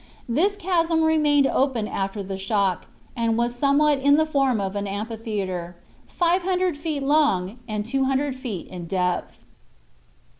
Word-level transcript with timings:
This 0.27 0.55
chasm 0.55 1.03
remained 1.03 1.45
open 1.45 1.87
after 1.87 2.23
the 2.23 2.35
shock, 2.39 2.87
and 3.15 3.37
was 3.37 3.53
somewhat 3.53 3.99
in 3.99 4.15
the 4.15 4.25
form 4.25 4.59
of 4.59 4.75
an 4.75 4.87
amphitheatre, 4.87 5.75
500 6.07 6.75
feet 6.75 7.03
long 7.03 7.59
and 7.67 7.85
200 7.85 8.35
feet 8.35 8.65
in 8.65 8.85
depth. 8.87 9.45